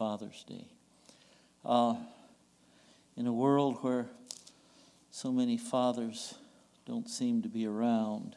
[0.00, 0.64] Father's Day.
[1.62, 1.94] Uh,
[3.18, 4.06] in a world where
[5.10, 6.36] so many fathers
[6.86, 8.34] don't seem to be around,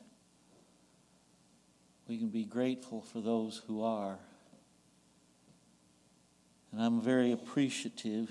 [2.05, 4.20] we can be grateful for those who are.
[6.73, 8.30] And I'm very appreciative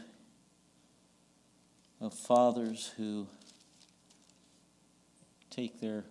[2.03, 3.27] of fathers who
[5.49, 6.05] take their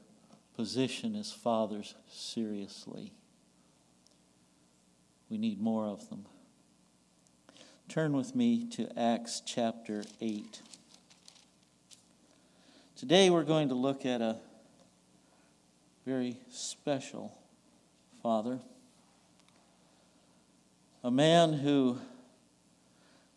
[0.56, 3.12] position as fathers seriously.
[5.30, 6.26] We need more of them.
[7.92, 10.62] Turn with me to Acts chapter 8.
[12.96, 14.38] Today we're going to look at a
[16.06, 17.38] very special
[18.24, 18.62] father,
[21.04, 22.00] a man who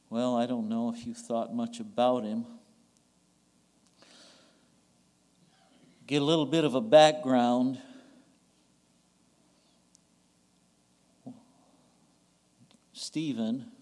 [0.08, 2.46] well, I don't know if you've thought much about him.
[6.06, 7.80] Get a little bit of a background.
[12.92, 13.72] Stephen,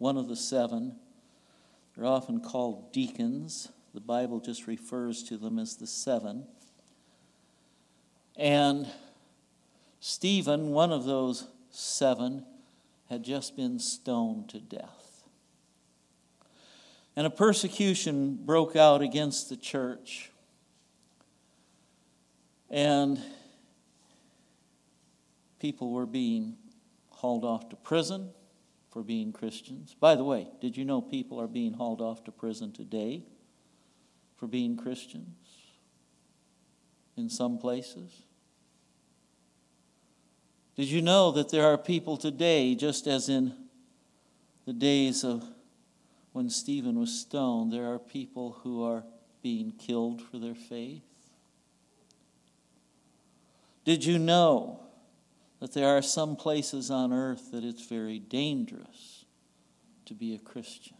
[0.00, 0.96] one of the seven,
[1.94, 3.68] they're often called deacons.
[3.94, 6.46] The Bible just refers to them as the seven.
[8.36, 8.88] And
[10.00, 12.44] Stephen, one of those seven,
[13.08, 15.00] had just been stoned to death
[17.16, 20.30] and a persecution broke out against the church.
[22.70, 23.20] And
[25.58, 26.56] people were being
[27.10, 28.30] hauled off to prison
[28.90, 29.94] for being Christians.
[29.98, 33.22] By the way, did you know people are being hauled off to prison today
[34.36, 35.36] for being Christians
[37.16, 38.22] in some places?
[40.76, 43.54] Did you know that there are people today, just as in
[44.66, 45.44] the days of
[46.32, 49.04] when Stephen was stoned, there are people who are
[49.42, 51.02] being killed for their faith?
[53.84, 54.80] Did you know
[55.60, 59.24] that there are some places on earth that it's very dangerous
[60.06, 60.96] to be a Christian?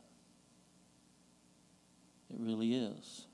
[2.31, 3.27] It really is.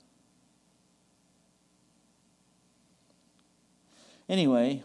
[4.27, 4.83] Anyway,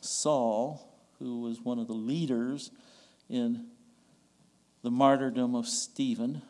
[0.00, 0.86] Saul,
[1.18, 2.70] who was one of the leaders
[3.28, 3.66] in
[4.82, 6.42] the martyrdom of Stephen.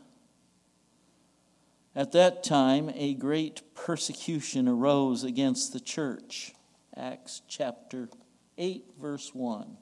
[1.97, 6.53] At that time, a great persecution arose against the church.
[6.97, 8.09] Acts chapter
[8.61, 9.77] 8, verse 1.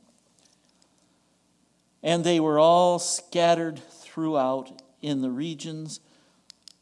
[2.03, 6.00] And they were all scattered throughout in the regions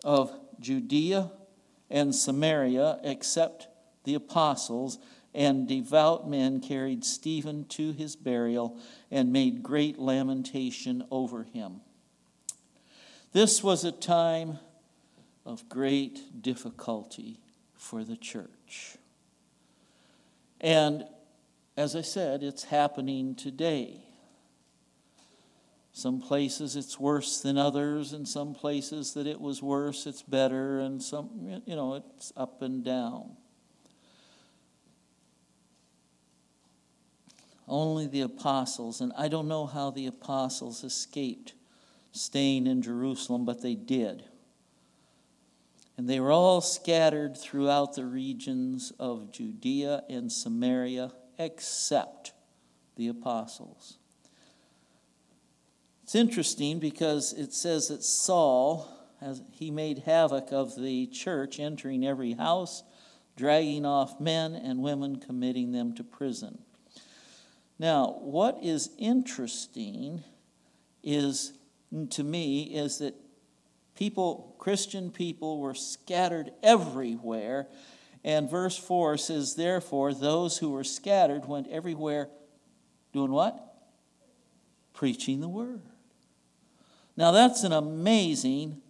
[0.04, 0.30] of
[0.60, 1.32] Judea
[1.90, 3.66] and Samaria, except
[4.04, 4.98] the apostles
[5.34, 8.78] and devout men carried Stephen to his burial
[9.10, 11.80] and made great lamentation over him.
[13.32, 14.58] This was a time
[15.44, 17.38] of great difficulty
[17.74, 18.96] for the church.
[20.60, 21.04] And
[21.76, 24.02] as I said, it's happening today.
[25.92, 30.80] Some places it's worse than others, and some places that it was worse, it's better,
[30.80, 33.36] and some, you know, it's up and down.
[37.68, 41.54] Only the apostles, and I don't know how the apostles escaped
[42.12, 44.24] staying in Jerusalem, but they did.
[45.96, 52.32] And they were all scattered throughout the regions of Judea and Samaria, except
[52.96, 53.98] the apostles.
[56.02, 58.88] It's interesting because it says that Saul,
[59.20, 62.84] as he made havoc of the church, entering every house,
[63.36, 66.58] dragging off men and women, committing them to prison.
[67.78, 70.24] Now, what is interesting
[71.02, 71.52] is,
[71.92, 73.14] mm, to me, is that
[73.94, 77.66] people, Christian people, were scattered everywhere.
[78.26, 82.28] And verse 4 says, Therefore, those who were scattered went everywhere
[83.12, 83.56] doing what?
[84.92, 85.82] Preaching the word.
[87.16, 88.82] Now, that's an amazing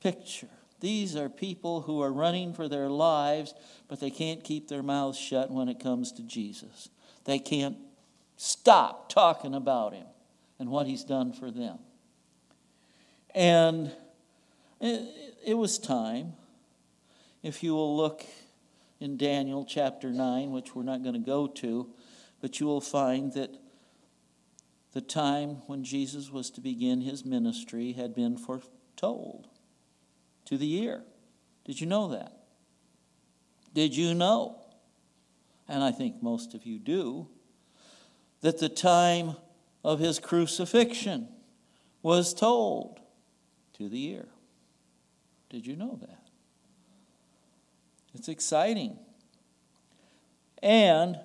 [0.00, 0.48] picture.
[0.78, 3.54] These are people who are running for their lives,
[3.88, 6.88] but they can't keep their mouths shut when it comes to Jesus.
[7.24, 7.76] They can't
[8.36, 10.06] stop talking about him
[10.60, 11.80] and what he's done for them.
[13.34, 13.90] And
[14.80, 16.34] it, was time.
[17.42, 18.24] If you will look
[19.00, 21.88] in Daniel chapter 9, which we're not going to go to,
[22.40, 23.56] but you will find that
[24.92, 29.48] the time when Jesus was to begin his ministry had been foretold
[30.46, 31.02] to the year.
[31.64, 32.32] Did you know that?
[33.74, 34.58] Did you know?
[35.68, 37.28] And I think most of you do
[38.40, 39.36] that the time
[39.84, 41.28] of his crucifixion
[42.02, 43.00] was told
[43.74, 44.28] to the year.
[45.50, 46.25] Did you know that?
[48.16, 48.98] It's exciting.
[50.62, 51.20] And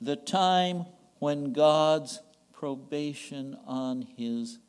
[0.00, 0.86] the time
[1.18, 2.20] when God's
[2.52, 4.60] probation on his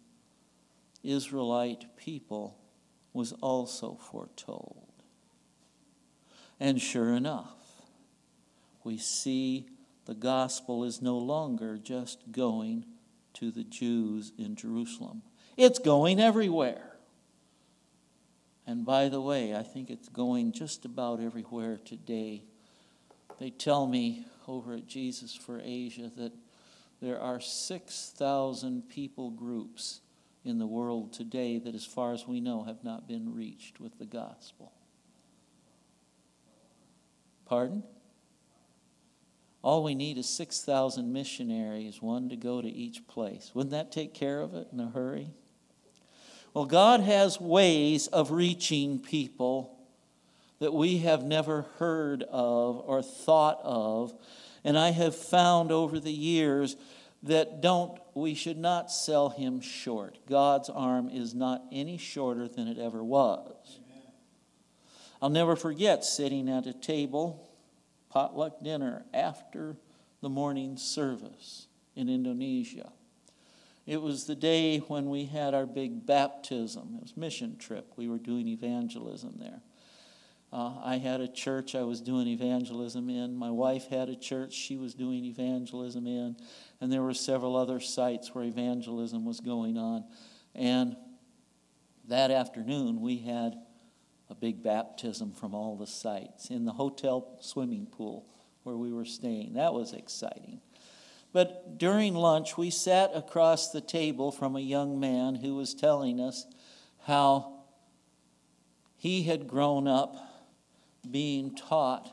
[1.04, 2.58] Israelite people
[3.14, 4.88] was also foretold.
[6.60, 7.84] And sure enough,
[8.84, 9.68] we see
[10.06, 12.86] the gospel is no longer just going
[13.36, 15.22] to the Jews in Jerusalem,
[15.58, 16.91] it's going everywhere.
[18.72, 22.46] And by the way, I think it's going just about everywhere today.
[23.38, 26.32] They tell me over at Jesus for Asia that
[27.02, 30.00] there are 6,000 people groups
[30.46, 34.00] in the world today that, as far as we know, have not been reached with
[34.00, 34.72] the gospel.
[37.44, 37.84] Pardon?
[39.62, 43.52] All we need is 6,000 missionaries, one to go to each place.
[43.54, 45.28] Wouldn't that take care of it in a hurry?
[46.54, 49.78] Well, God has ways of reaching people
[50.60, 54.14] that we have never heard of or thought of.
[54.64, 56.76] And I have found over the years
[57.24, 60.18] that don't we should not sell him short.
[60.28, 63.80] God's arm is not any shorter than it ever was.
[63.86, 64.14] Amen.
[65.22, 67.50] I'll never forget sitting at a table,
[68.10, 69.78] potluck dinner after
[70.22, 72.92] the morning service in Indonesia.
[73.92, 76.94] It was the day when we had our big baptism.
[76.96, 77.92] It was mission trip.
[77.98, 79.60] We were doing evangelism there.
[80.54, 83.36] Uh, I had a church I was doing evangelism in.
[83.36, 86.38] My wife had a church she was doing evangelism in.
[86.80, 90.06] And there were several other sites where evangelism was going on.
[90.56, 90.96] And
[92.08, 93.58] that afternoon, we had
[94.30, 98.26] a big baptism from all the sites in the hotel swimming pool
[98.64, 99.56] where we were staying.
[99.56, 100.62] That was exciting.
[101.34, 106.20] But during lunch, we sat across the table from a young man who was telling
[106.20, 106.46] us
[107.06, 107.64] how
[108.98, 110.16] he had grown up
[111.10, 112.12] being taught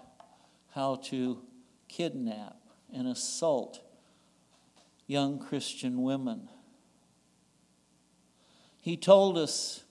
[0.75, 1.43] how to
[1.89, 2.57] kidnap
[2.93, 3.81] and assault
[5.09, 6.49] young Christian women.
[8.81, 9.83] He told us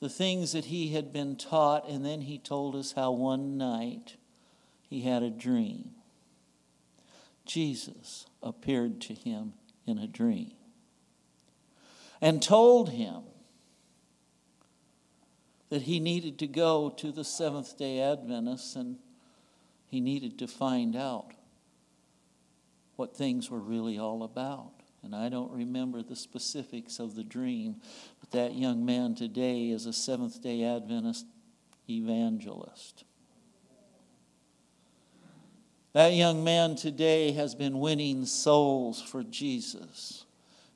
[0.00, 4.16] the things that he had been taught, and then he told us how one night
[4.82, 5.92] he had a dream.
[7.50, 9.54] Jesus appeared to him
[9.84, 10.52] in a dream
[12.20, 13.22] and told him
[15.68, 18.98] that he needed to go to the Seventh day Adventists and
[19.88, 21.32] he needed to find out
[22.94, 24.70] what things were really all about.
[25.02, 27.80] And I don't remember the specifics of the dream,
[28.20, 31.26] but that young man today is a Seventh day Adventist
[31.88, 33.02] evangelist.
[35.92, 40.24] That young man today has been winning souls for Jesus,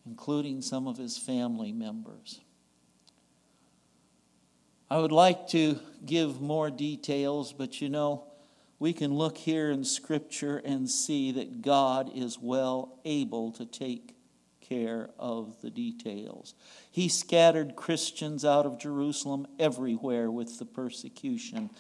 [0.05, 2.41] including some of his family members.
[4.91, 8.25] I would like to give more details, but you know,
[8.81, 14.17] we can look here in Scripture and see that God is well able to take
[14.61, 16.55] care of the details.
[16.91, 21.71] He scattered Christians out of Jerusalem everywhere with the persecution.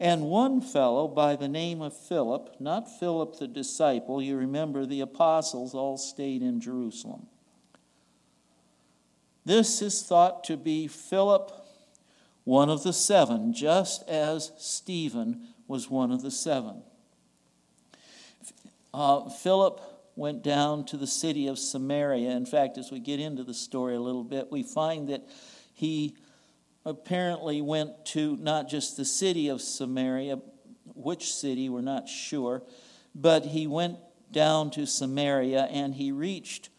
[0.00, 5.00] And one fellow by the name of Philip, not Philip the disciple, you remember the
[5.00, 7.26] apostles all stayed in Jerusalem.
[9.44, 11.52] This is thought to be Philip
[12.44, 16.82] one of the seven, just as Stephen was one of the seven.
[18.94, 19.80] Uh, Philip
[20.16, 22.30] went down to the city of Samaria.
[22.30, 25.28] In fact, as we get into the story a little bit, we find that
[25.74, 26.16] he
[26.84, 30.40] apparently went to not just the city of Samaria,
[30.94, 32.62] which city, we're not sure,
[33.14, 33.98] but he went
[34.32, 36.70] down to Samaria and he reached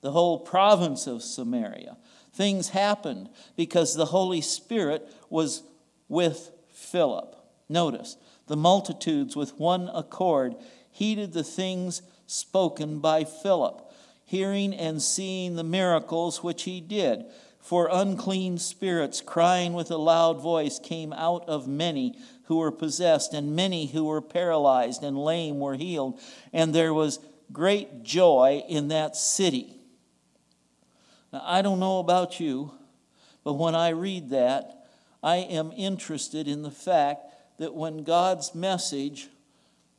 [0.00, 1.96] the whole province of Samaria
[2.32, 5.62] things happened because the Holy Spirit was
[6.08, 7.36] with Philip.
[7.68, 8.16] Notice,
[8.46, 10.56] the multitudes with one accord
[10.90, 13.90] heeded the things spoken by Philip,
[14.24, 17.24] hearing and seeing the miracles which he did.
[17.62, 23.32] For unclean spirits, crying with a loud voice, came out of many who were possessed,
[23.32, 26.20] and many who were paralyzed and lame were healed.
[26.52, 27.20] And there was
[27.52, 29.76] great joy in that city.
[31.32, 32.72] Now, I don't know about you,
[33.44, 34.88] but when I read that,
[35.22, 37.26] I am interested in the fact
[37.58, 39.28] that when God's message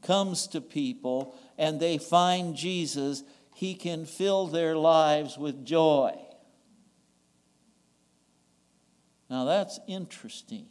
[0.02, 3.24] comes to people and they find Jesus,
[3.56, 6.20] he can fill their lives with joy.
[9.34, 10.68] Now that's interesting.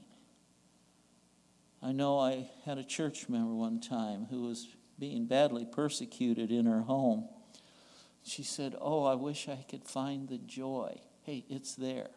[1.82, 4.68] I know I had a church member one time who was
[5.00, 7.28] being badly persecuted in her home.
[8.22, 11.00] She said, Oh, I wish I could find the joy.
[11.22, 12.10] Hey, it's there.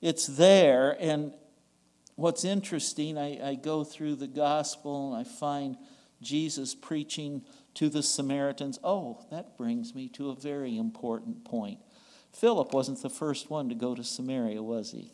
[0.00, 0.96] It's there.
[0.98, 1.32] And
[2.16, 5.76] what's interesting, I, I go through the gospel and I find
[6.20, 8.80] Jesus preaching to the Samaritans.
[8.82, 11.78] Oh, that brings me to a very important point.
[12.34, 15.12] Philip wasn't the first one to go to Samaria, was he?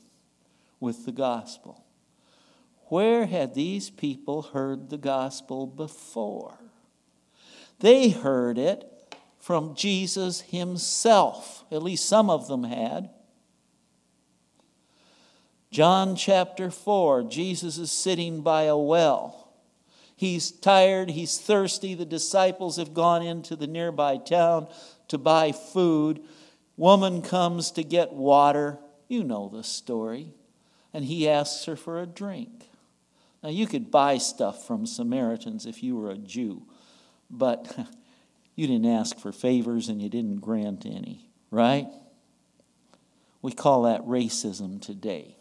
[0.80, 1.84] With the gospel.
[2.86, 6.58] Where had these people heard the gospel before?
[7.80, 8.86] They heard it
[9.38, 11.64] from Jesus himself.
[11.70, 13.10] At least some of them had.
[15.70, 19.52] John chapter 4, Jesus is sitting by a well.
[20.16, 21.94] He's tired, he's thirsty.
[21.94, 24.68] The disciples have gone into the nearby town
[25.08, 26.20] to buy food.
[26.80, 28.78] Woman comes to get water.
[29.06, 30.32] You know the story.
[30.94, 32.70] And he asks her for a drink.
[33.42, 36.62] Now, you could buy stuff from Samaritans if you were a Jew,
[37.28, 37.70] but
[38.56, 41.86] you didn't ask for favors and you didn't grant any, right?
[43.42, 45.36] We call that racism today.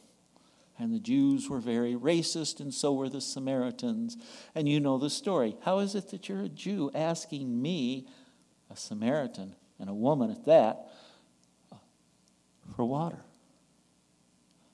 [0.78, 4.18] And the Jews were very racist, and so were the Samaritans.
[4.54, 5.56] And you know the story.
[5.62, 8.08] How is it that you're a Jew asking me,
[8.70, 10.90] a Samaritan, and a woman at that,
[12.76, 13.24] for water?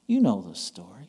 [0.08, 1.08] You know the story.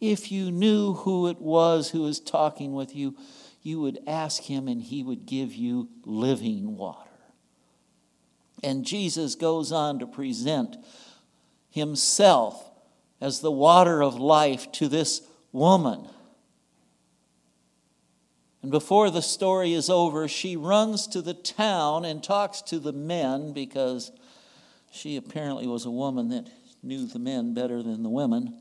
[0.00, 3.16] If you knew who it was who was talking with you,
[3.62, 7.10] you would ask him and he would give you living water.
[8.62, 10.76] And Jesus goes on to present
[11.70, 12.70] himself
[13.20, 16.06] as the water of life to this woman.
[18.62, 22.92] And before the story is over, she runs to the town and talks to the
[22.92, 24.12] men because
[24.98, 26.48] she apparently was a woman that
[26.82, 28.60] knew the men better than the women.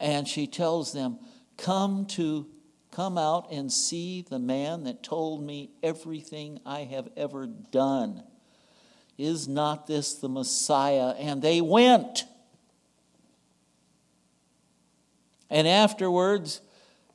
[0.00, 1.18] And she tells them,
[1.56, 2.46] Come to
[2.90, 8.22] come out and see the man that told me everything I have ever done.
[9.18, 11.14] Is not this the Messiah?
[11.18, 12.24] And they went.
[15.50, 16.60] And afterwards,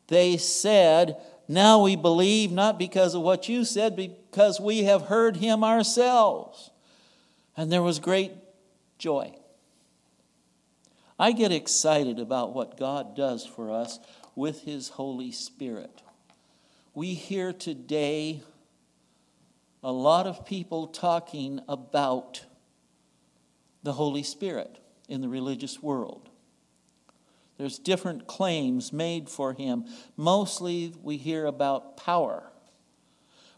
[0.07, 5.37] they said, Now we believe, not because of what you said, because we have heard
[5.37, 6.69] him ourselves.
[7.57, 8.31] And there was great
[9.01, 9.33] joy.
[11.19, 13.99] I get excited about what God does for us
[14.35, 16.01] with his Holy Spirit.
[16.93, 18.43] We hear today
[19.83, 22.45] a lot of people talking about
[23.81, 24.77] the Holy Spirit
[25.09, 26.29] in the religious world.
[27.57, 29.85] There's different claims made for him.
[30.15, 32.51] Mostly we hear about power.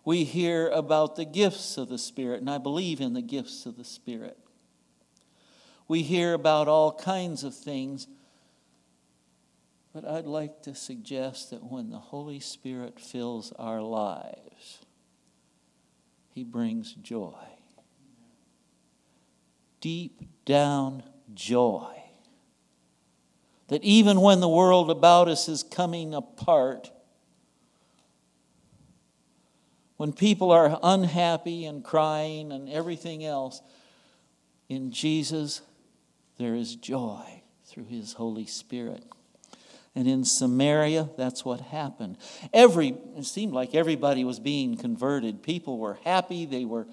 [0.06, 3.78] We hear about the gifts of the Spirit, and I believe in the gifts of
[3.78, 4.38] the Spirit.
[5.88, 8.08] We hear about all kinds of things,
[9.94, 14.80] but I'd like to suggest that when the Holy Spirit fills our lives,
[16.30, 17.36] He brings joy.
[19.82, 22.04] Deep down joy
[23.74, 26.92] that even when the world about us is coming apart,
[29.98, 33.62] when people are unhappy and crying and everything else,
[34.70, 35.62] in Jesus
[36.38, 39.04] there is joy through his Holy Spirit.
[39.96, 42.18] And in Samaria, that's what happened.
[42.52, 45.44] Every it seemed like everybody was being converted.
[45.44, 46.88] People were happy, they were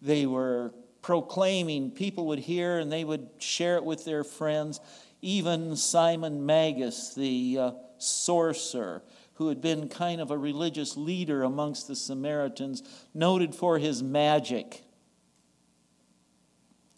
[0.00, 4.80] they were proclaiming, people would hear and they would share it with their friends.
[5.20, 9.02] Even Simon Magus, the uh, sorcerer,
[9.34, 12.82] who had been kind of a religious leader amongst the Samaritans,
[13.14, 14.82] noted for his magic,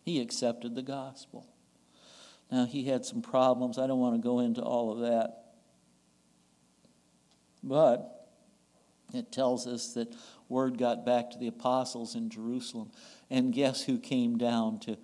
[0.04, 1.46] he accepted the gospel.
[2.50, 3.78] Now, he had some problems.
[3.78, 5.36] I don't want to go into all of that.
[7.62, 8.28] But
[9.14, 10.14] it tells us that
[10.48, 12.90] word got back to the apostles in Jerusalem.
[13.30, 14.96] And guess who came down to,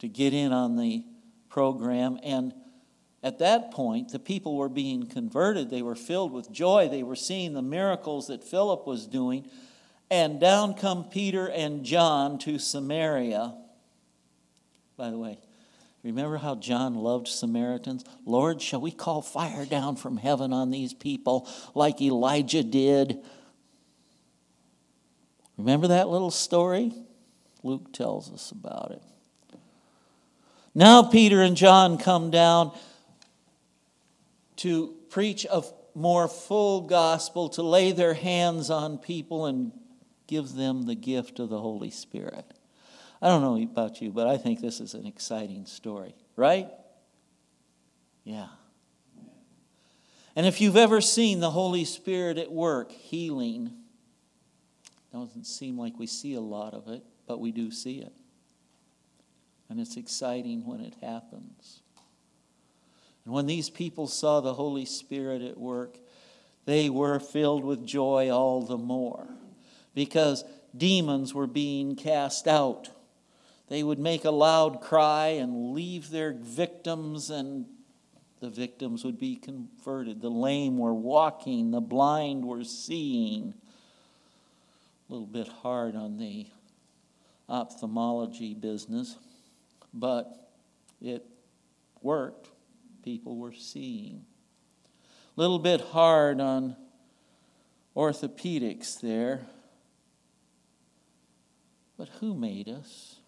[0.00, 1.04] to get in on the
[1.48, 2.18] program.
[2.22, 2.52] And
[3.22, 5.70] at that point, the people were being converted.
[5.70, 6.88] They were filled with joy.
[6.90, 9.48] They were seeing the miracles that Philip was doing.
[10.10, 13.54] And down come Peter and John to Samaria.
[14.98, 15.38] By the way,
[16.02, 18.04] remember how John loved Samaritans?
[18.24, 23.18] Lord, shall we call fire down from heaven on these people like Elijah did?
[25.56, 26.92] Remember that little story?
[27.62, 29.02] Luke tells us about it.
[30.74, 32.72] Now Peter and John come down
[34.56, 35.62] to preach a
[35.94, 39.72] more full gospel, to lay their hands on people and
[40.26, 42.46] give them the gift of the Holy Spirit.
[43.22, 46.68] I don't know about you, but I think this is an exciting story, right?
[48.24, 48.48] Yeah.
[50.34, 53.70] And if you've ever seen the Holy Spirit at work healing,
[55.12, 58.12] doesn't seem like we see a lot of it, but we do see it.
[59.68, 61.80] And it's exciting when it happens.
[63.24, 65.96] And when these people saw the Holy Spirit at work,
[66.64, 69.28] they were filled with joy all the more.
[69.94, 70.44] because
[70.76, 72.88] demons were being cast out.
[73.72, 77.64] They would make a loud cry and leave their victims, and
[78.38, 80.20] the victims would be converted.
[80.20, 83.54] The lame were walking, the blind were seeing.
[85.08, 86.48] A little bit hard on the
[87.48, 89.16] ophthalmology business,
[89.94, 90.50] but
[91.00, 91.24] it
[92.02, 92.50] worked.
[93.02, 94.26] People were seeing.
[95.34, 96.76] A little bit hard on
[97.96, 99.46] orthopedics there.
[101.96, 103.20] But who made us?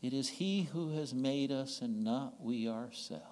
[0.00, 3.24] It is He who has made us and not we ourselves.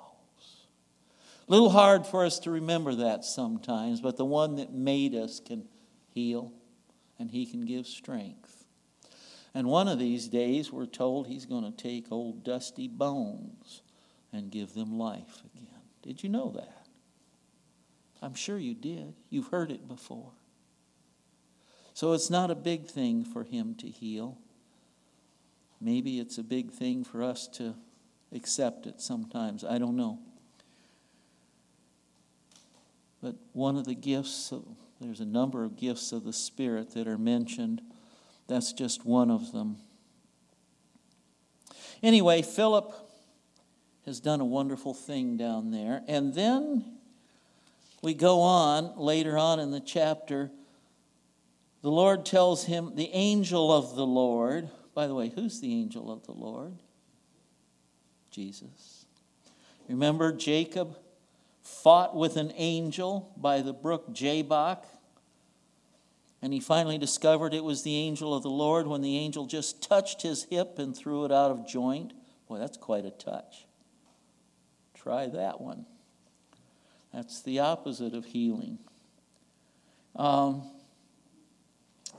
[1.49, 5.39] A little hard for us to remember that sometimes, but the one that made us
[5.39, 5.69] can
[6.13, 6.53] heal
[7.19, 8.65] and He can give strength.
[9.55, 13.83] And one of these days, we're told He's going to take old dusty bones
[14.33, 15.69] and give them life again.
[16.03, 16.87] Did you know that?
[18.21, 19.15] I'm sure you did.
[19.31, 20.33] You've heard it before.
[21.95, 24.39] So it's not a big thing for him to heal.
[25.81, 27.75] Maybe it's a big thing for us to
[28.33, 29.65] accept it sometimes.
[29.65, 30.19] I don't know.
[33.23, 34.65] But one of the gifts, of,
[35.01, 37.83] there's a number of gifts of the Spirit that are mentioned.
[38.47, 39.79] That's just one of them.
[42.03, 42.95] Anyway, Philip
[44.05, 46.03] has done a wonderful thing down there.
[46.07, 46.85] And then
[48.03, 50.51] we go on later on in the chapter.
[51.83, 56.11] The Lord tells him, the angel of the Lord, by the way, who's the angel
[56.11, 56.73] of the Lord?
[58.31, 59.05] Jesus.
[59.91, 60.97] Remember, Jacob
[61.63, 64.87] fought with an angel by the brook Jabbok,
[66.41, 69.83] and he finally discovered it was the angel of the Lord when the angel just
[69.83, 72.15] touched his hip and threw it out of joint.
[72.49, 73.67] Boy, that's quite a touch.
[74.95, 75.85] Try that one.
[77.13, 78.79] That's the opposite of healing.
[80.15, 80.71] Um,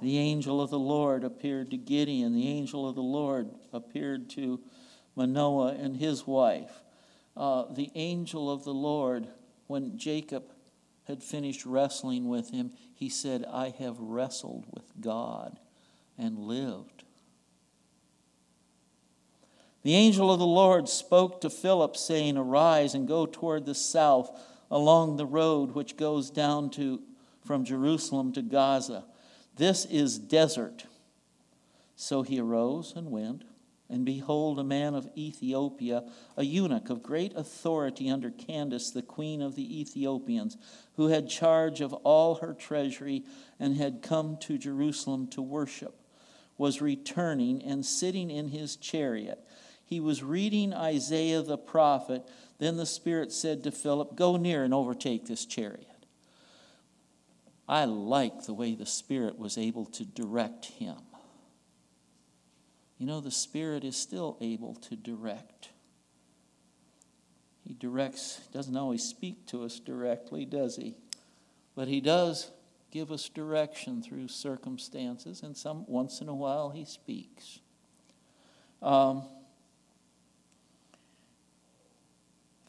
[0.02, 2.34] the angel of the Lord appeared to Gideon.
[2.34, 4.60] The angel of the Lord appeared to
[5.16, 6.84] Manoah and his wife.
[7.36, 9.28] Uh, the angel of the Lord,
[9.68, 10.52] when Jacob
[11.06, 15.60] had finished wrestling with him, he said, I have wrestled with God
[16.18, 17.04] and lived.
[19.84, 24.30] The angel of the Lord spoke to Philip, saying, Arise and go toward the south
[24.70, 27.02] along the road which goes down to,
[27.46, 29.06] from Jerusalem to Gaza.
[29.58, 30.86] This is desert.
[31.96, 33.44] So he arose and went.
[33.90, 36.04] And behold, a man of Ethiopia,
[36.36, 40.58] a eunuch of great authority under Candace, the queen of the Ethiopians,
[40.98, 43.24] who had charge of all her treasury
[43.60, 46.02] and had come to Jerusalem to worship,
[46.58, 49.40] was returning and sitting in his chariot
[49.88, 52.28] he was reading Isaiah the prophet.
[52.60, 55.87] Then the Spirit said to Philip, Go near and overtake this chariot.
[57.68, 60.98] I like the way the Spirit was able to direct him.
[62.98, 65.70] You know, the Spirit is still able to direct.
[67.68, 70.96] He directs, doesn't always speak to us directly, does he?
[71.76, 72.52] But he does
[72.92, 77.60] give us direction through circumstances, and some once in a while he speaks.
[78.82, 79.24] Um,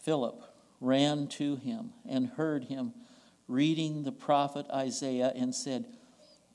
[0.00, 0.42] Philip
[0.80, 2.92] ran to him and heard him
[3.48, 5.87] reading the prophet Isaiah and said,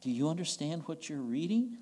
[0.02, 1.78] Do you understand what you're reading?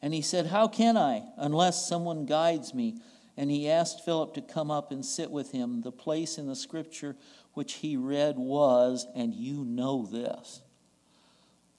[0.00, 3.00] And he said, How can I, unless someone guides me?
[3.36, 5.82] And he asked Philip to come up and sit with him.
[5.82, 7.16] The place in the scripture
[7.54, 10.62] which he read was, and you know this.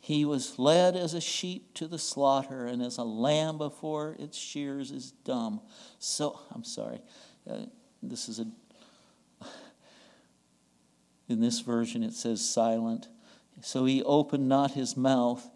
[0.02, 4.38] He was led as a sheep to the slaughter, and as a lamb before its
[4.38, 5.62] shears is dumb.
[6.00, 7.02] So, I'm sorry,
[7.50, 7.66] uh,
[8.02, 8.48] this is a
[11.30, 13.08] in this version, it says silent.
[13.62, 15.48] So he opened not his mouth.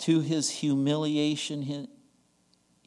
[0.00, 1.88] To his humiliation,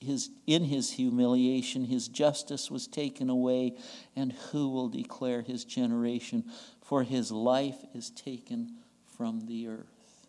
[0.02, 3.78] his, in his humiliation, his justice was taken away.
[4.16, 6.44] And who will declare his generation?
[6.82, 8.76] For his life is taken
[9.16, 10.28] from the earth.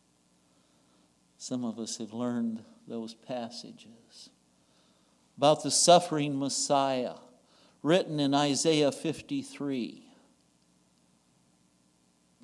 [1.38, 4.30] Some of us have learned those passages
[5.36, 7.14] about the suffering Messiah
[7.82, 10.03] written in Isaiah 53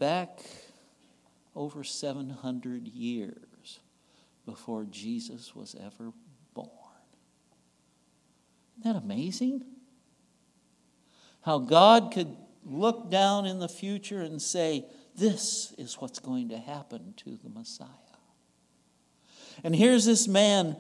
[0.01, 0.41] back
[1.55, 3.79] over 700 years
[4.45, 6.13] before Jesus was ever
[6.55, 6.69] born.
[8.81, 9.63] Isn't that amazing?
[11.43, 12.35] How God could
[12.65, 17.51] look down in the future and say, This is what's going to happen to the
[17.51, 17.87] Messiah.
[19.63, 20.77] And here's this man,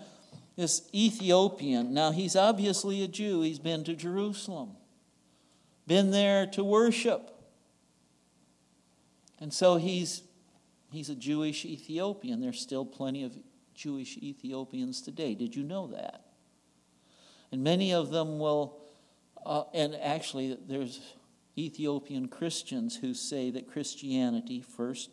[0.57, 1.93] this Ethiopian.
[1.93, 3.43] Now, he's obviously a Jew.
[3.43, 4.77] He's been to Jerusalem,
[5.87, 7.40] been there to worship.
[9.41, 10.23] And so he's
[10.93, 12.41] he's a Jewish Ethiopian.
[12.41, 13.37] There's still plenty of
[13.75, 15.35] Jewish Ethiopians today.
[15.35, 16.27] Did you know that?
[17.53, 18.77] And many of them will,
[19.45, 21.01] uh, and actually, there's
[21.59, 25.11] Ethiopian Christians who say that Christianity first,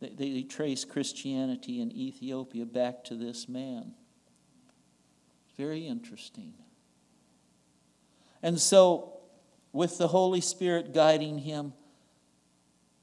[0.00, 3.94] they, they trace Christianity in Ethiopia back to this man.
[5.56, 6.54] Very interesting.
[8.42, 9.20] And so,
[9.72, 11.72] with the Holy Spirit guiding him,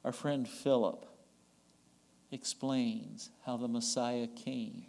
[0.03, 1.05] our friend Philip
[2.31, 4.85] explains how the Messiah came,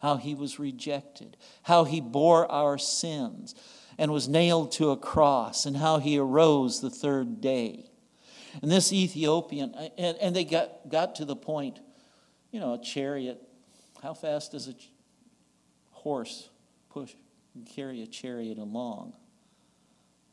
[0.00, 3.54] how he was rejected, how he bore our sins
[3.98, 7.84] and was nailed to a cross, and how he arose the third day.
[8.62, 11.78] And this Ethiopian, and, and they got, got to the point,
[12.50, 13.38] you know, a chariot,
[14.02, 14.74] how fast does a
[15.90, 16.48] horse
[16.88, 17.12] push,
[17.54, 19.12] and carry a chariot along?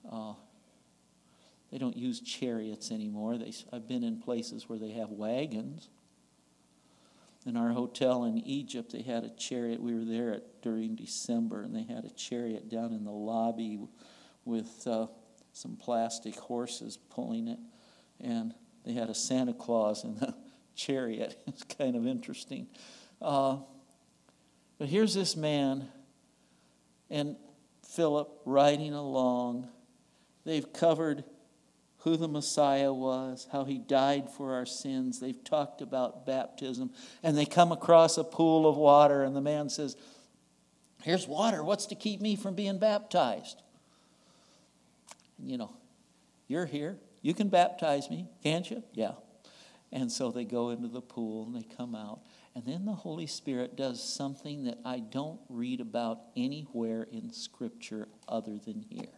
[0.10, 0.34] Uh,
[1.72, 3.38] they don't use chariots anymore.
[3.38, 5.90] They, I've been in places where they have wagons.
[7.46, 9.82] In our hotel in Egypt, they had a chariot.
[9.82, 13.80] We were there at, during December, and they had a chariot down in the lobby
[14.44, 15.08] with uh,
[15.54, 17.60] some plastic horses pulling it.
[18.20, 18.54] And
[18.86, 20.34] they had a Santa Claus in the
[20.76, 21.42] chariot.
[21.48, 22.68] It's kind of interesting.
[23.22, 23.58] Uh,
[24.78, 25.88] but here's this man
[27.10, 27.36] and
[27.88, 29.68] Philip riding along.
[30.46, 31.24] They've covered
[32.08, 35.20] who the Messiah was, how he died for our sins.
[35.20, 36.92] They've talked about baptism.
[37.22, 39.98] And they come across a pool of water, and the man says,
[41.04, 41.64] Here's water.
[41.64, 43.62] What's to keep me from being baptized?
[45.38, 45.74] You know,
[46.48, 46.98] you're here.
[47.22, 48.84] You can baptize me, can't you?
[48.94, 49.12] Yeah.
[49.92, 52.22] And so they go into the pool and they come out.
[52.56, 58.08] And then the Holy Spirit does something that I don't read about anywhere in Scripture
[58.28, 59.17] other than here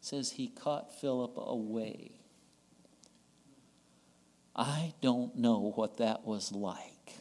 [0.00, 2.12] says he caught Philip away.
[4.56, 7.14] I don't know what that was like.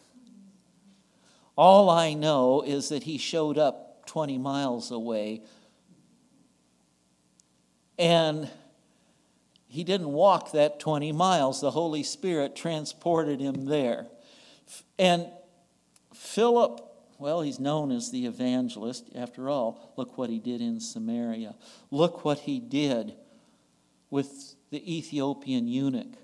[1.56, 5.44] All I know is that he showed up 20 miles away
[8.00, 8.50] and
[9.68, 11.62] he didn't walk that 20 miles.
[11.62, 14.08] The Holy Spirit transported him there.
[14.98, 15.28] And
[16.16, 16.89] Philip
[17.20, 19.10] well, he's known as the evangelist.
[19.14, 21.56] After all, look what he did in Samaria.
[21.92, 23.14] Look what he did
[24.10, 26.16] with the Ethiopian eunuch.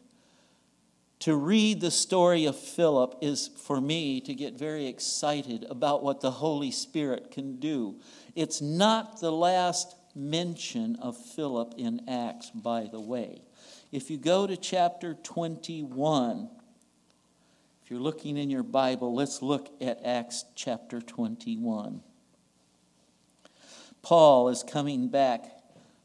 [1.19, 6.21] To read the story of Philip is for me to get very excited about what
[6.21, 7.99] the Holy Spirit can do.
[8.35, 13.41] It's not the last mention of Philip in Acts, by the way.
[13.91, 16.49] If you go to chapter 21,
[17.85, 22.01] if you're looking in your Bible, let's look at Acts chapter 21.
[24.01, 25.43] Paul is coming back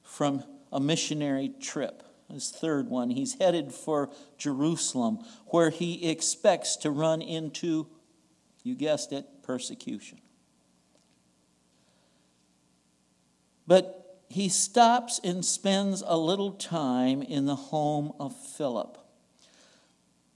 [0.03, 3.09] from a missionary trip, his third one.
[3.09, 7.87] He's headed for Jerusalem, where he expects to run into,
[8.63, 10.21] you guessed it, persecution.
[13.67, 18.99] But he stops and spends a little time in the home of Philip.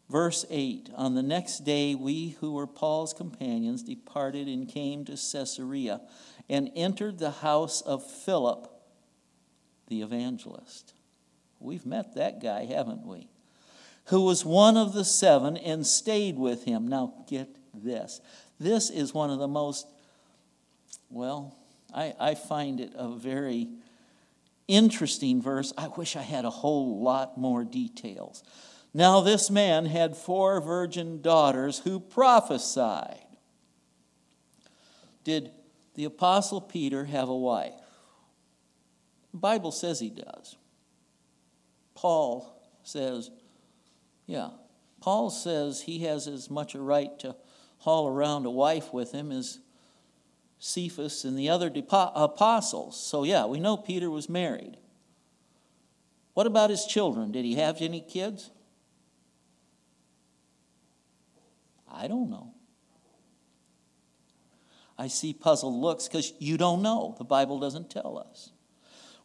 [0.09, 5.13] Verse 8 On the next day, we who were Paul's companions departed and came to
[5.13, 6.01] Caesarea
[6.49, 8.71] and entered the house of Philip,
[9.89, 10.95] the evangelist.
[11.59, 13.29] We've met that guy, haven't we?
[14.07, 16.87] Who was one of the seven and stayed with him.
[16.87, 18.21] Now, get this.
[18.61, 19.87] This is one of the most,
[21.09, 21.57] well,
[21.95, 23.69] I, I find it a very
[24.69, 25.73] interesting verse.
[25.79, 28.43] I wish I had a whole lot more details.
[28.97, 33.19] Now, this man had four virgin daughters who prophesied.
[35.25, 35.51] Did
[35.95, 37.75] the Apostle Peter have a wife?
[39.33, 40.57] The Bible says he does.
[41.97, 43.31] Paul says,
[44.27, 44.51] yeah.
[45.01, 47.35] Paul says he has as much a right to
[47.79, 49.59] haul around a wife with him as
[50.61, 52.99] Cephas and the other apostles.
[53.05, 54.77] So, yeah, we know Peter was married.
[56.35, 57.33] What about his children?
[57.33, 58.51] Did he have any kids?
[61.95, 62.55] I don't know.
[64.99, 67.15] I see puzzled looks because you don't know.
[67.19, 68.51] The Bible doesn't tell us.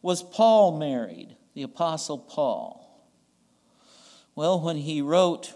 [0.02, 3.08] Was Paul married, the Apostle Paul?
[4.34, 5.52] Well, when he wrote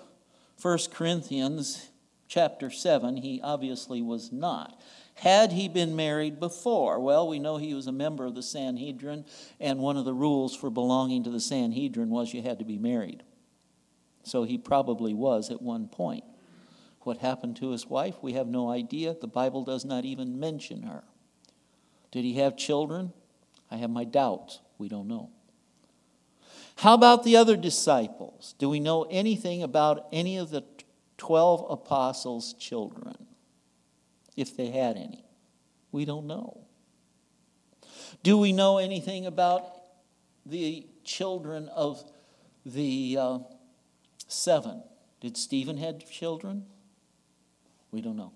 [0.61, 1.89] 1 Corinthians
[2.29, 4.81] chapter 7, he obviously was not.
[5.15, 6.99] Had he been married before?
[6.99, 9.25] Well, we know he was a member of the Sanhedrin,
[9.61, 12.79] and one of the rules for belonging to the Sanhedrin was you had to be
[12.79, 13.23] married.
[14.25, 16.25] So he probably was at one point.
[17.05, 18.17] What happened to his wife?
[18.23, 19.17] We have no idea.
[19.21, 21.05] The Bible does not even mention her.
[22.11, 23.13] Did he have children?
[23.71, 24.61] I have my doubts.
[24.79, 25.31] We don't know.
[26.79, 28.55] How about the other disciples?
[28.59, 30.65] Do we know anything about any of the
[31.19, 33.15] 12 apostles' children,
[34.37, 35.25] if they had any.
[35.93, 36.67] We don't know.
[38.23, 39.65] Do we know anything about
[40.45, 42.05] the children of
[42.67, 43.39] the uh,
[44.27, 44.83] seven?
[45.21, 46.67] Did Stephen have children?
[47.95, 48.33] We don't know.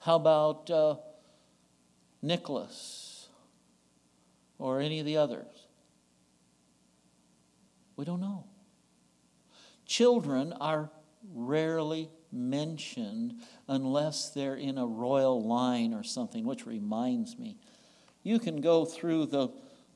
[0.00, 0.96] How about uh,
[2.20, 3.26] Nicholas
[4.58, 5.46] or any of the others?
[7.96, 8.44] We don't know.
[9.86, 10.90] Children are
[11.34, 17.56] rarely mentioned unless they're in a royal line or something, which reminds me.
[18.22, 19.48] You can go through the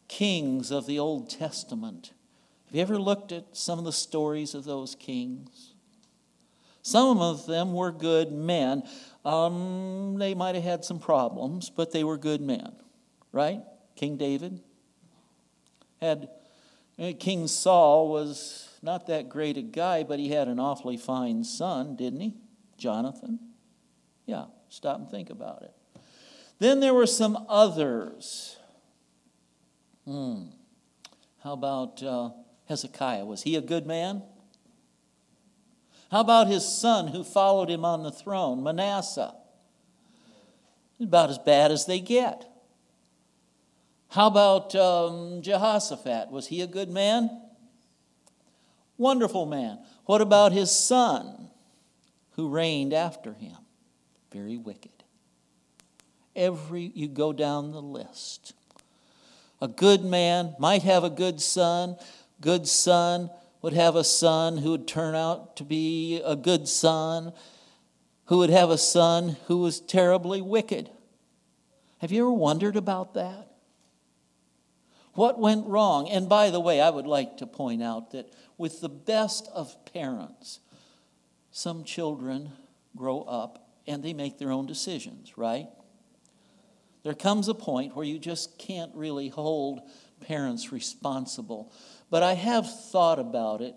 [0.08, 2.12] kings of the Old Testament.
[2.64, 5.71] Have you ever looked at some of the stories of those kings?
[6.82, 8.82] Some of them were good men.
[9.24, 12.72] Um, they might have had some problems, but they were good men,
[13.30, 13.60] right?
[13.94, 14.60] King David
[16.00, 16.28] had
[16.98, 21.44] uh, King Saul was not that great a guy, but he had an awfully fine
[21.44, 22.34] son, didn't he?
[22.76, 23.38] Jonathan.
[24.26, 25.72] Yeah, stop and think about it.
[26.58, 28.58] Then there were some others.
[30.04, 30.46] Hmm.
[31.42, 32.30] How about uh,
[32.68, 33.24] Hezekiah?
[33.24, 34.22] Was he a good man?
[36.12, 39.34] How about his son who followed him on the throne, Manasseh?
[41.00, 42.46] About as bad as they get.
[44.10, 46.30] How about um, Jehoshaphat?
[46.30, 47.30] Was he a good man?
[48.98, 49.78] Wonderful man.
[50.04, 51.48] What about his son
[52.32, 53.56] who reigned after him?
[54.30, 55.04] Very wicked.
[56.36, 58.52] Every you go down the list.
[59.62, 61.96] A good man might have a good son,
[62.38, 63.30] good son
[63.62, 67.32] would have a son who would turn out to be a good son,
[68.26, 70.90] who would have a son who was terribly wicked.
[71.98, 73.48] Have you ever wondered about that?
[75.14, 76.08] What went wrong?
[76.08, 79.76] And by the way, I would like to point out that with the best of
[79.92, 80.58] parents,
[81.52, 82.50] some children
[82.96, 85.68] grow up and they make their own decisions, right?
[87.02, 89.82] There comes a point where you just can't really hold
[90.20, 91.72] parents responsible.
[92.12, 93.74] But I have thought about it.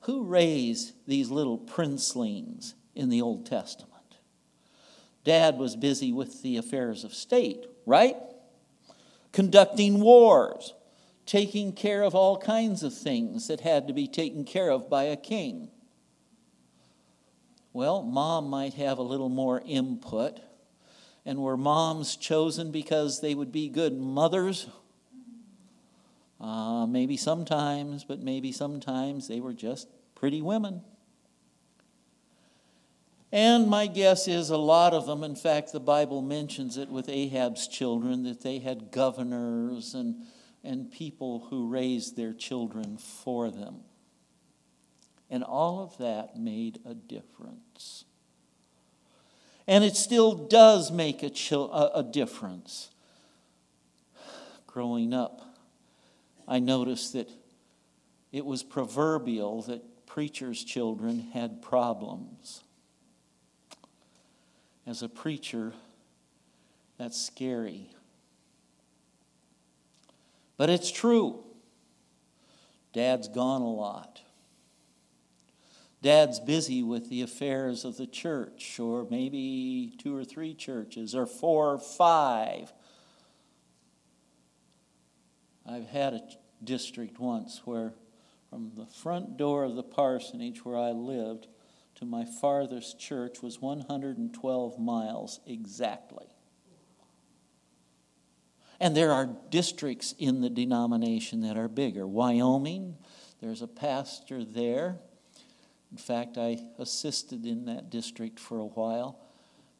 [0.00, 3.88] Who raised these little princelings in the Old Testament?
[5.24, 8.16] Dad was busy with the affairs of state, right?
[9.32, 10.74] conducting wars,
[11.26, 15.04] taking care of all kinds of things that had to be taken care of by
[15.04, 15.70] a king.
[17.72, 20.40] Well, mom might have a little more input.
[21.24, 24.66] And were moms chosen because they would be good mothers?
[26.40, 30.82] Uh, maybe sometimes, but maybe sometimes they were just pretty women.
[33.32, 37.08] And my guess is a lot of them, in fact, the Bible mentions it with
[37.08, 40.24] Ahab's children, that they had governors and,
[40.64, 43.82] and people who raised their children for them.
[45.28, 48.04] And all of that made a difference.
[49.68, 52.90] And it still does make a, a, a difference.
[54.66, 55.49] Growing up,
[56.50, 57.30] I noticed that
[58.30, 62.62] it was proverbial that preachers' children had problems
[64.90, 65.72] as a preacher,
[66.98, 67.90] that's scary.
[70.56, 71.44] But it's true.
[72.92, 74.20] Dad's gone a lot.
[76.02, 81.26] Dad's busy with the affairs of the church, or maybe two or three churches, or
[81.26, 82.72] four or five.
[85.64, 86.22] I've had a
[86.62, 87.94] district once where,
[88.48, 91.46] from the front door of the parsonage where I lived,
[91.96, 96.26] to my farthest church was 112 miles exactly.
[98.80, 102.06] And there are districts in the denomination that are bigger.
[102.06, 102.96] Wyoming,
[103.40, 104.98] there's a pastor there.
[105.92, 109.20] In fact, I assisted in that district for a while.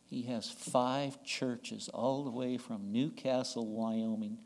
[0.05, 4.39] He has five churches all the way from Newcastle, Wyoming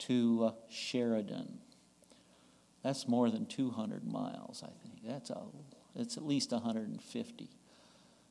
[0.00, 1.58] to uh, Sheridan.
[2.82, 5.04] That's more than 200 miles, I think.
[5.04, 5.42] That's a
[5.96, 7.50] it's at least 150.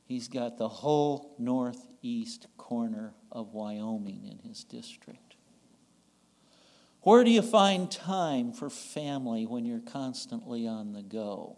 [0.06, 5.36] He's got the whole northeast corner of Wyoming in his district.
[7.02, 11.58] Where do you find time for family when you're constantly on the go?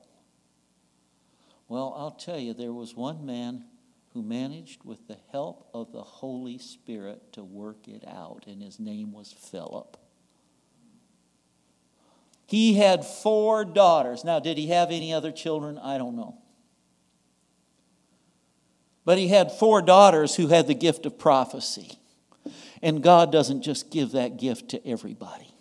[1.68, 3.66] Well, I'll tell you, there was one man
[4.14, 8.80] who managed, with the help of the Holy Spirit, to work it out, and his
[8.80, 9.98] name was Philip.
[12.52, 14.26] He had four daughters.
[14.26, 15.78] Now, did he have any other children?
[15.78, 16.38] I don't know.
[19.06, 21.98] But he had four daughters who had the gift of prophecy.
[22.82, 25.56] And God doesn't just give that gift to everybody.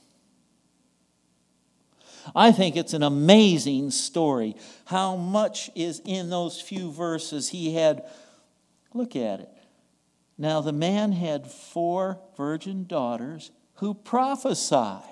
[2.34, 4.56] I think it's an amazing story.
[4.86, 7.50] How much is in those few verses?
[7.50, 8.02] He had,
[8.94, 9.50] look at it.
[10.36, 15.04] Now, the man had four virgin daughters who prophesied.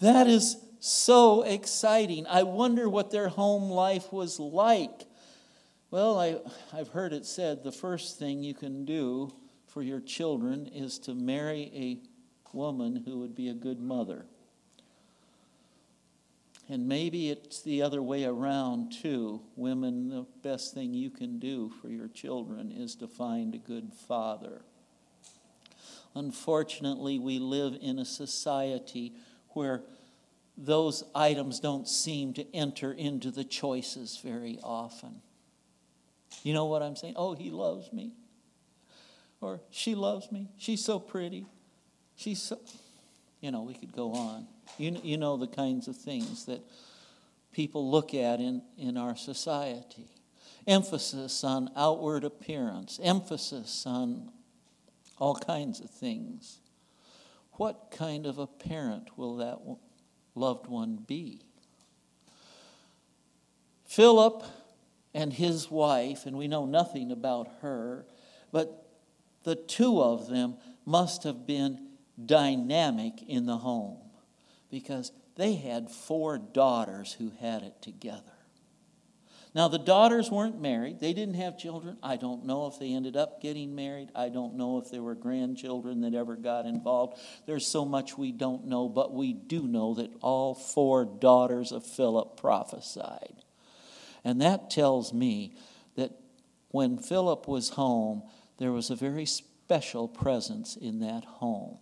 [0.00, 2.26] That is so exciting.
[2.26, 5.06] I wonder what their home life was like.
[5.90, 6.36] Well, I,
[6.72, 9.32] I've heard it said the first thing you can do
[9.66, 11.98] for your children is to marry a
[12.54, 14.26] woman who would be a good mother.
[16.68, 19.40] And maybe it's the other way around, too.
[19.56, 23.90] Women, the best thing you can do for your children is to find a good
[24.06, 24.60] father.
[26.14, 29.14] Unfortunately, we live in a society
[29.58, 29.82] where
[30.56, 35.20] those items don't seem to enter into the choices very often.
[36.44, 37.14] You know what I'm saying?
[37.16, 38.12] Oh, he loves me.
[39.40, 40.48] Or she loves me.
[40.56, 41.46] She's so pretty.
[42.16, 42.58] She's so.
[43.40, 44.46] You know, we could go on.
[44.78, 46.60] You, you know the kinds of things that
[47.52, 50.06] people look at in, in our society.
[50.66, 54.30] Emphasis on outward appearance, emphasis on
[55.18, 56.58] all kinds of things.
[57.58, 59.58] What kind of a parent will that
[60.36, 61.42] loved one be?
[63.84, 64.44] Philip
[65.12, 68.06] and his wife, and we know nothing about her,
[68.52, 68.88] but
[69.42, 70.54] the two of them
[70.86, 71.88] must have been
[72.24, 73.98] dynamic in the home
[74.70, 78.37] because they had four daughters who had it together.
[79.54, 81.00] Now, the daughters weren't married.
[81.00, 81.96] They didn't have children.
[82.02, 84.10] I don't know if they ended up getting married.
[84.14, 87.18] I don't know if there were grandchildren that ever got involved.
[87.46, 91.84] There's so much we don't know, but we do know that all four daughters of
[91.84, 93.42] Philip prophesied.
[94.24, 95.54] And that tells me
[95.96, 96.12] that
[96.70, 98.22] when Philip was home,
[98.58, 101.78] there was a very special presence in that home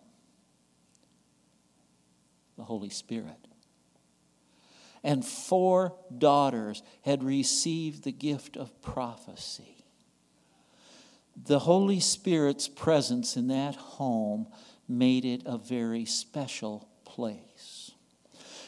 [2.57, 3.47] the Holy Spirit.
[5.07, 9.85] And four daughters had received the gift of prophecy.
[11.37, 14.49] The Holy Spirit's presence in that home
[14.88, 17.92] made it a very special place.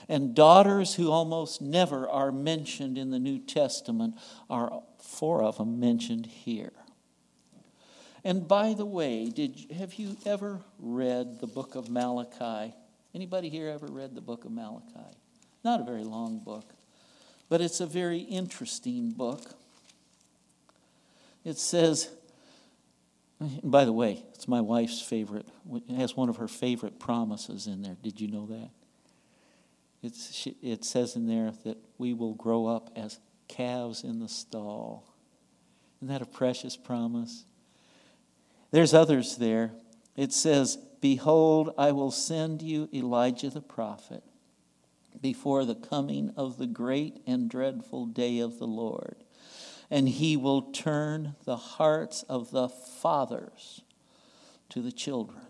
[0.08, 4.14] And daughters who almost never are mentioned in the New Testament
[4.48, 6.72] are four of them mentioned here.
[8.22, 12.74] And by the way, did have you ever read the book of Malachi?
[13.12, 15.18] Anybody here ever read the book of Malachi?
[15.64, 16.72] Not a very long book,
[17.48, 19.42] but it's a very interesting book.
[21.44, 22.10] It says,
[23.62, 25.46] by the way, it's my wife's favorite.
[25.72, 27.96] It has one of her favorite promises in there.
[28.02, 28.70] Did you know that?
[30.02, 33.18] It's, it says in there that we will grow up as
[33.48, 35.12] calves in the stall.
[35.98, 37.44] Isn't that a precious promise?
[38.70, 39.72] There's others there.
[40.16, 44.22] It says, Behold, I will send you Elijah the prophet
[45.20, 49.16] before the coming of the great and dreadful day of the Lord.
[49.90, 53.82] And he will turn the hearts of the fathers
[54.68, 55.46] to the children,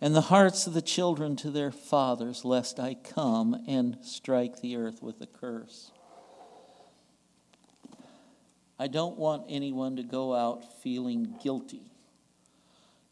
[0.00, 4.76] and the hearts of the children to their fathers, lest I come and strike the
[4.76, 5.90] earth with a curse.
[8.78, 11.90] I don't want anyone to go out feeling guilty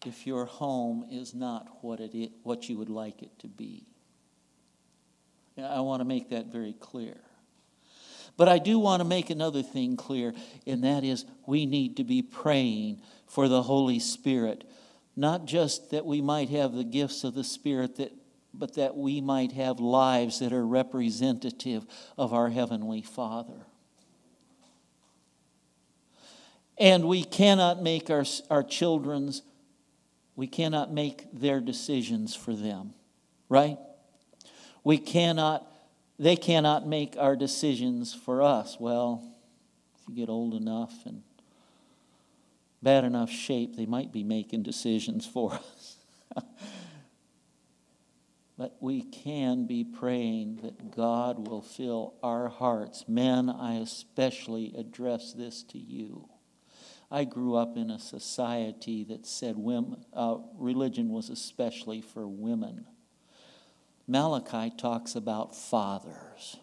[0.04, 3.86] if your home is not what, it is, what you would like it to be.
[5.58, 7.16] I want to make that very clear.
[8.36, 10.32] But I do want to make another thing clear,
[10.66, 14.64] and that is we need to be praying for the Holy Spirit.
[15.14, 18.12] Not just that we might have the gifts of the Spirit, that,
[18.54, 21.84] but that we might have lives that are representative
[22.16, 23.66] of our Heavenly Father.
[26.78, 29.42] And we cannot make our, our children's
[30.34, 32.94] we cannot make their decisions for them,
[33.48, 33.76] right?
[34.84, 35.66] We cannot,
[36.18, 38.76] they cannot make our decisions for us.
[38.80, 39.22] Well,
[40.00, 41.22] if you get old enough and
[42.82, 45.52] bad enough shape, they might be making decisions for
[46.36, 46.44] us.
[48.58, 53.04] but we can be praying that God will fill our hearts.
[53.06, 56.28] Men, I especially address this to you.
[57.10, 62.86] I grew up in a society that said women, uh, religion was especially for women.
[64.12, 66.58] Malachi talks about fathers.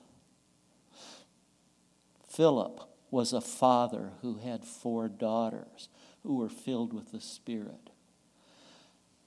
[2.28, 2.80] Philip
[3.12, 5.90] was a father who had four daughters
[6.24, 7.90] who were filled with the Spirit.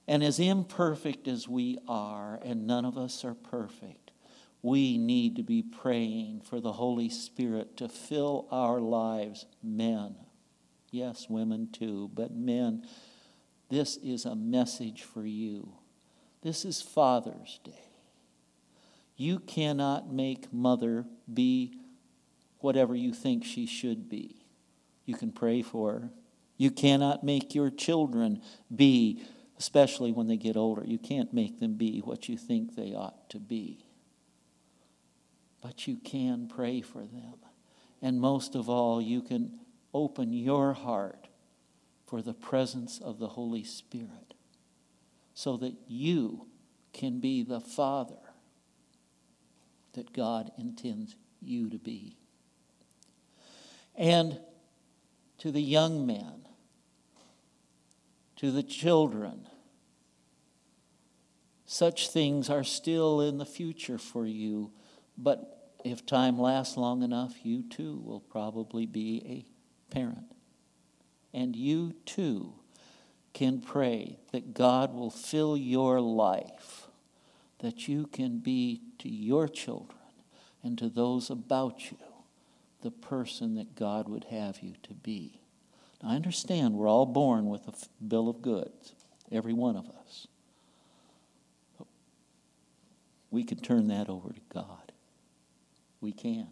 [0.06, 4.12] And as imperfect as we are, and none of us are perfect,
[4.62, 10.14] we need to be praying for the Holy Spirit to fill our lives, men
[10.92, 12.10] Yes, women too.
[12.14, 12.84] But men,
[13.70, 15.72] this is a message for you.
[16.42, 17.91] This is Father's Day.
[19.22, 21.74] You cannot make mother be
[22.58, 24.44] whatever you think she should be.
[25.04, 26.10] You can pray for her.
[26.56, 28.42] You cannot make your children
[28.74, 29.22] be,
[29.60, 33.30] especially when they get older, you can't make them be what you think they ought
[33.30, 33.86] to be.
[35.60, 37.36] But you can pray for them.
[38.02, 39.60] And most of all, you can
[39.94, 41.28] open your heart
[42.06, 44.34] for the presence of the Holy Spirit
[45.32, 46.48] so that you
[46.92, 48.31] can be the father
[49.94, 52.16] that God intends you to be.
[53.96, 54.38] And
[55.38, 56.46] to the young men,
[58.36, 59.48] to the children,
[61.66, 64.72] such things are still in the future for you,
[65.16, 69.22] but if time lasts long enough, you too will probably be
[69.90, 70.34] a parent.
[71.34, 72.52] And you too
[73.32, 76.88] can pray that God will fill your life,
[77.60, 79.98] that you can be to your children
[80.62, 81.98] and to those about you
[82.82, 85.40] the person that God would have you to be.
[86.02, 87.72] Now, I understand we're all born with a
[88.04, 88.94] bill of goods,
[89.30, 90.26] every one of us.
[91.78, 91.86] But
[93.30, 94.92] we can turn that over to God.
[96.00, 96.48] We can.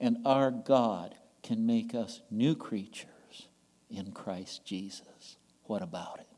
[0.00, 3.48] And our God can make us new creatures
[3.90, 5.36] in Christ Jesus.
[5.64, 6.37] What about it?